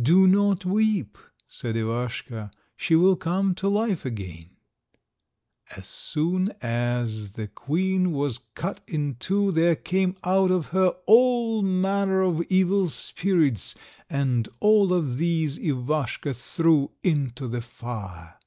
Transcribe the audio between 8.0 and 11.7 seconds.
was cut in two there came out of her all